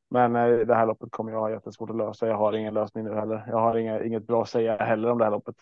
[0.09, 0.33] Men
[0.67, 2.27] det här loppet kommer jag ha jättesvårt att lösa.
[2.27, 3.45] Jag har ingen lösning nu heller.
[3.47, 5.55] Jag har inga, inget bra att säga heller om det här loppet.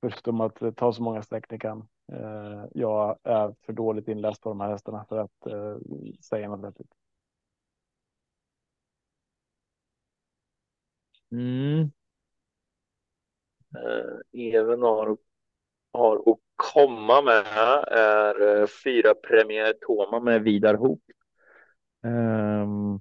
[0.00, 1.88] Förutom att ta så många streck ni kan.
[2.72, 5.46] Jag är för dåligt inläst på de här hästarna för att
[6.24, 6.92] säga något vettigt.
[11.32, 11.92] Mm.
[13.76, 15.16] Eh, Even har,
[15.92, 17.46] har att komma med
[17.88, 21.00] är eh, fyra Premier Toma med Vidar Hoop.
[22.04, 23.00] Um,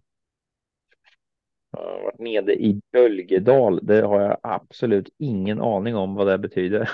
[1.71, 3.79] har varit nere i Bölgedal.
[3.83, 6.89] Det har jag absolut ingen aning om vad det betyder.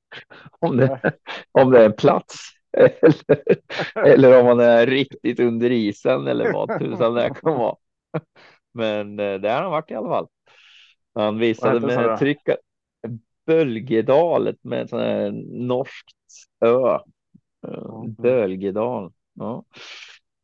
[0.60, 1.12] om, det,
[1.52, 2.36] om det är en plats
[2.76, 3.44] eller,
[4.06, 7.76] eller om man är riktigt under isen eller vad tusan det kan vara.
[8.72, 10.28] Men eh, det har han varit i alla fall.
[11.16, 12.42] Han visade med tryck
[13.46, 15.30] Bölgedalet med en sån här
[15.66, 16.16] norskt
[16.60, 16.98] ö.
[17.68, 18.14] Mm.
[18.14, 19.12] Bölgedal.
[19.34, 19.64] Ja.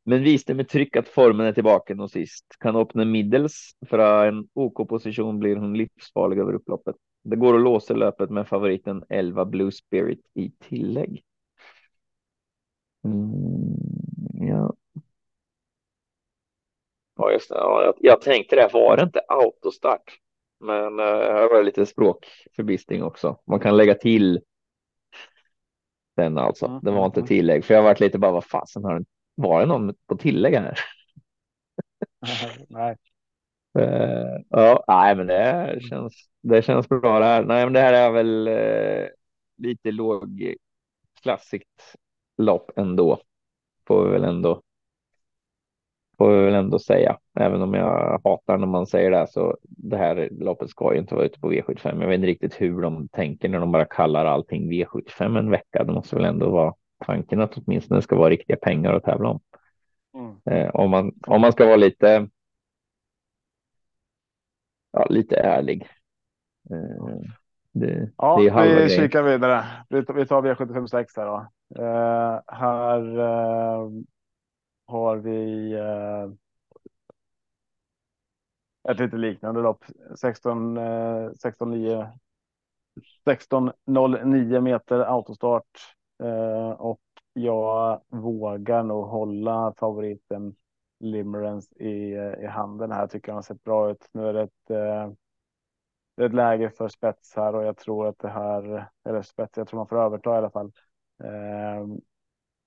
[0.04, 2.46] Men visste med tryck att formen är tillbaka och sist.
[2.58, 6.96] Kan öppna middels för en OK position blir hon livsfarlig över upploppet.
[7.22, 11.22] Det går att låsa löpet med favoriten 11 Blue Spirit i tillägg.
[13.04, 14.74] Mm, ja.
[17.16, 17.54] Ja, just det.
[17.54, 18.70] Ja, jag, jag tänkte det.
[18.72, 20.21] Var det inte autostart?
[20.62, 23.40] Men uh, här var det lite språkförbistring också.
[23.46, 24.40] Man kan lägga till
[26.16, 26.66] den alltså.
[26.66, 27.28] Mm, det var inte mm, mm.
[27.28, 30.78] tillägg, för jag varit lite bara vad fasen har var det någon på tillägg här?
[32.68, 32.96] nej.
[33.78, 36.28] Uh, ja, nej, men det känns.
[36.40, 37.44] Det känns bra det här.
[37.44, 39.08] Nej, men det här är väl uh,
[39.56, 40.54] lite låg
[41.22, 41.96] klassiskt
[42.38, 43.20] lopp ändå.
[43.86, 44.62] Får vi väl ändå.
[46.22, 49.96] Får vi väl ändå säga, även om jag hatar när man säger det så det
[49.96, 52.00] här loppet ska ju inte vara ute på V75.
[52.00, 55.84] Jag vet inte riktigt hur de tänker när de bara kallar allting V75 en vecka.
[55.84, 56.74] Det måste väl ändå vara
[57.06, 59.40] tanken att åtminstone ska vara riktiga pengar att tävla om.
[60.14, 60.36] Mm.
[60.44, 62.28] Eh, om, man, om man ska vara lite.
[64.92, 65.86] Ja, lite ärlig.
[66.70, 67.16] Eh,
[67.72, 69.64] det, ja, det är vi kikar vidare.
[69.88, 71.46] Vi, vi tar V756 här då.
[71.82, 73.88] Eh, här eh,
[74.92, 76.30] har vi eh,
[78.90, 79.84] ett lite liknande lopp.
[80.16, 80.78] 16,
[81.36, 82.12] 16 9
[83.26, 87.00] 16.09 meter autostart eh, och
[87.32, 90.54] jag vågar nog hålla favoriten
[91.00, 93.06] Limerence i, eh, i handen här.
[93.06, 94.08] Tycker han har sett bra ut.
[94.12, 95.12] Nu är det ett, eh,
[96.16, 99.56] det är ett läge för spets här och jag tror att det här, eller spets,
[99.56, 100.72] jag tror man får överta i alla fall.
[101.24, 101.86] Eh,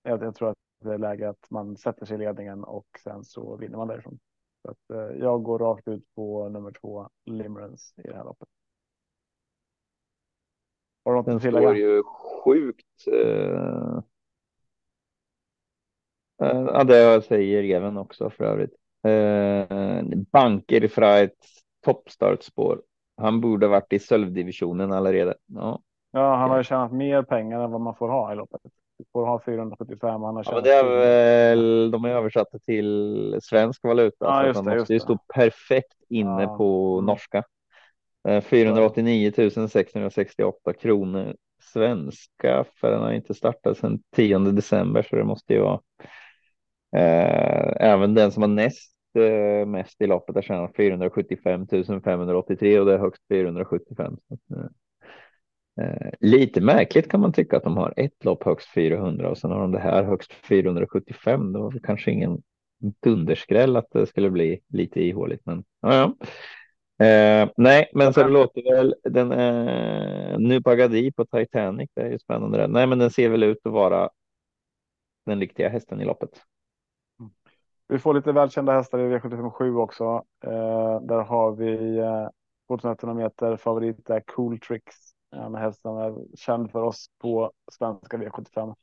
[0.03, 3.55] jag, jag, tror att det läge att man sätter sig i ledningen och sen så
[3.55, 4.19] vinner man därifrån.
[4.61, 8.47] Så att, eh, jag går rakt ut på nummer två, Limerence i det här loppet.
[11.05, 13.07] Har du något Den står ju sjukt.
[13.07, 14.01] Uh...
[16.43, 18.73] Uh, ja, det säger även också för övrigt.
[19.07, 21.45] Uh, banker för ett
[21.85, 22.81] toppstartspår.
[23.17, 25.35] Han borde varit i sölvdivisionen allerede.
[25.45, 25.81] Ja.
[26.11, 28.61] ja, han har ju tjänat mer pengar än vad man får ha i loppet.
[29.13, 30.21] Får ha 475.
[30.21, 34.25] Han har ja, det är väl, de är översatta till svensk valuta.
[34.25, 36.57] Ja, så just det, måste ju stå perfekt inne ja.
[36.57, 37.43] på norska.
[38.43, 39.31] 489
[39.69, 41.35] 668 kronor
[41.73, 45.79] svenska för den har inte startat sedan 10 december så det måste ju vara.
[46.95, 51.67] Eh, även den som har näst eh, mest i loppet har tjänat 475
[52.03, 54.17] 583 och det är högst 475.
[54.31, 54.57] Eh,
[55.81, 59.51] Eh, lite märkligt kan man tycka att de har ett lopp högst 400 och sen
[59.51, 61.53] har de det här högst 475.
[61.53, 62.41] Det var kanske ingen
[63.03, 66.27] dunderskräll att det skulle bli lite ihåligt, men ja, ja.
[67.05, 71.89] Eh, nej, men så det låter väl den eh, nu Pagadi på Titanic.
[71.93, 72.67] Det är ju spännande.
[72.67, 74.09] Nej, men den ser väl ut att vara
[75.25, 76.41] den riktiga hästen i loppet.
[77.19, 77.31] Mm.
[77.87, 80.23] Vi får lite välkända hästar i V757 också.
[80.43, 82.27] Eh, där har vi eh,
[82.67, 85.14] 2100 meter favorit är Cool Tricks.
[85.35, 88.75] En häst som är känd för oss på svenska V75.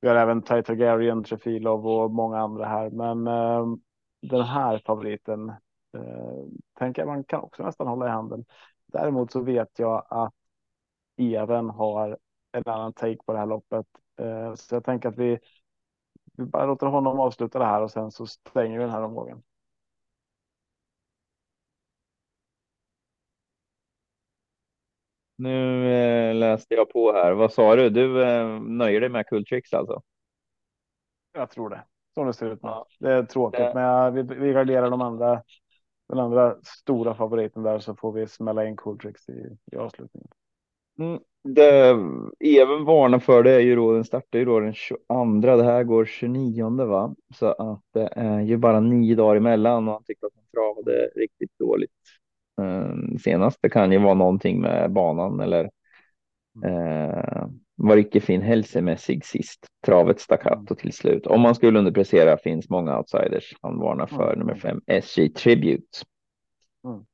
[0.00, 3.66] Vi har även Targaryen, Trefilov och många andra här, men eh,
[4.22, 5.52] den här favoriten
[5.96, 6.44] Eh,
[6.78, 8.44] tänker jag man kan också nästan hålla i handen.
[8.86, 10.34] Däremot så vet jag att
[11.16, 12.18] Even har
[12.52, 13.86] en annan take på det här loppet.
[14.16, 15.38] Eh, så jag tänker att vi,
[16.36, 19.42] vi bara låter honom avsluta det här och sen så stänger vi den här omgången.
[25.42, 27.32] Nu eh, läste jag på här.
[27.32, 27.90] Vad sa du?
[27.90, 30.02] Du eh, nöjer dig med Kultrix alltså?
[31.32, 31.84] Jag tror det.
[32.14, 32.68] Som det ser ut nu.
[32.68, 32.86] Ja.
[32.98, 33.72] Det är tråkigt, det...
[33.74, 35.42] men jag, vi, vi garderar de andra
[36.08, 40.28] den andra stora favoriten där så får vi smälla in Cooltrix i, i avslutningen.
[40.98, 41.88] Mm, det
[42.60, 44.96] även varnar för det är ju då den startar ju då den 22.
[45.40, 47.14] Det här går 29 va?
[47.34, 51.10] Så att det är ju bara nio dagar emellan och han tyckte att han travade
[51.14, 51.92] riktigt dåligt
[53.24, 53.58] senast.
[53.62, 55.64] Det kan ju vara någonting med banan eller
[56.66, 57.46] uh,
[57.76, 59.66] var icke fin hälsomässig sist.
[59.86, 61.26] Travet staccato till slut.
[61.26, 63.54] Om man skulle underprestera finns många outsiders.
[63.62, 64.38] Han varnar för mm.
[64.38, 65.98] nummer fem SJ Tribute.
[66.84, 67.04] Mm.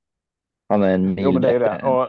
[0.68, 1.82] Han är en mil jo, men det är det.
[1.82, 2.08] Och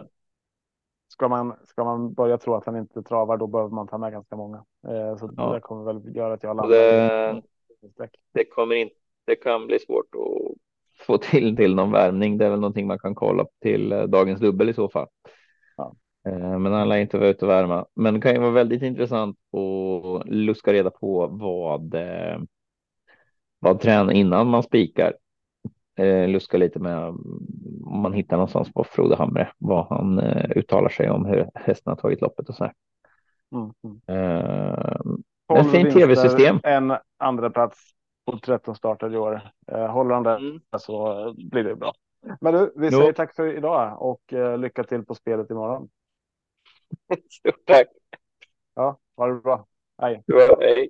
[1.08, 4.12] ska, man, ska man börja tro att han inte travar då behöver man ta med
[4.12, 4.58] ganska många.
[4.88, 5.54] Eh, så ja.
[5.54, 6.78] det kommer väl göra att jag landar.
[6.78, 7.42] Det,
[8.32, 8.96] det, kommer inte,
[9.26, 10.58] det kan bli svårt att
[11.00, 12.38] få till till någon värmning.
[12.38, 15.08] Det är väl någonting man kan kolla till eh, dagens dubbel i så fall.
[15.78, 15.96] Ja.
[16.30, 17.86] Eh, men han lär inte vara ute och värma.
[17.96, 22.40] Men det kan ju vara väldigt intressant att luska reda på vad, eh,
[23.60, 25.14] vad tränar innan man spikar.
[26.28, 26.98] Luska lite med
[27.86, 30.20] om man hittar någonstans på Frode Hamre, vad han
[30.56, 32.74] uttalar sig om hur hästen har tagit loppet och så här.
[33.56, 33.72] Mm.
[33.84, 35.60] mm.
[35.60, 36.60] Ett fint tv-system.
[36.64, 37.94] En andra plats
[38.32, 39.42] på 13 starter i år.
[39.88, 40.62] håller han det mm.
[40.78, 41.94] så blir det bra.
[42.42, 44.22] Men du, vi säger tack för idag och
[44.60, 45.90] lycka till på spelet imorgon.
[47.30, 47.88] Stort tack.
[48.76, 49.66] Ja, ha det bra.
[50.02, 50.24] Hej.
[50.28, 50.90] Bra, hej.